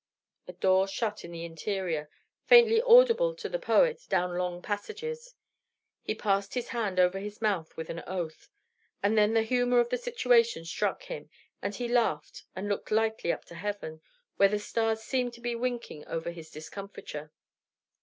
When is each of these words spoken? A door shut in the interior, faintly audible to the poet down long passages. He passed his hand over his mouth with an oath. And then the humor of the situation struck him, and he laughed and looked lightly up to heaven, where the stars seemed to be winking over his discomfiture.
A 0.47 0.53
door 0.53 0.87
shut 0.87 1.23
in 1.23 1.31
the 1.31 1.45
interior, 1.45 2.09
faintly 2.45 2.81
audible 2.81 3.35
to 3.35 3.47
the 3.47 3.59
poet 3.59 4.01
down 4.09 4.35
long 4.35 4.59
passages. 4.59 5.35
He 6.01 6.15
passed 6.15 6.55
his 6.55 6.69
hand 6.69 6.99
over 6.99 7.19
his 7.19 7.39
mouth 7.39 7.77
with 7.77 7.87
an 7.91 8.01
oath. 8.07 8.49
And 9.03 9.15
then 9.15 9.35
the 9.35 9.43
humor 9.43 9.79
of 9.79 9.89
the 9.89 9.99
situation 9.99 10.65
struck 10.65 11.03
him, 11.03 11.29
and 11.61 11.75
he 11.75 11.87
laughed 11.87 12.45
and 12.55 12.67
looked 12.67 12.89
lightly 12.89 13.31
up 13.31 13.45
to 13.45 13.53
heaven, 13.53 14.01
where 14.37 14.49
the 14.49 14.57
stars 14.57 15.03
seemed 15.03 15.33
to 15.33 15.41
be 15.41 15.53
winking 15.53 16.07
over 16.07 16.31
his 16.31 16.49
discomfiture. 16.49 17.31